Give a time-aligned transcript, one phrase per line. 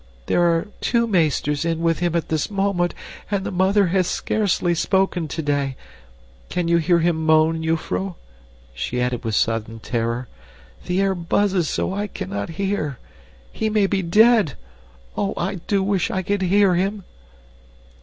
[0.25, 2.95] There are two meesters in with him at this moment,
[3.29, 5.75] and the mother has scarcely spoken today.
[6.49, 8.15] Can you hear him moan, jufvrouw?"
[8.73, 10.27] she added with sudden terror.
[10.87, 12.97] "The air buzzes so I cannot hear.
[13.51, 14.55] He may be dead!
[15.15, 17.03] Oh, I do wish I could hear him!"